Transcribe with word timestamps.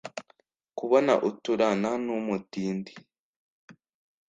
kubona 0.77 1.13
uturana 1.29 1.91
n’umutindi 2.05 2.93